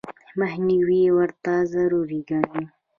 [0.39, 2.63] مخنیوي ورته ضروري ګڼي.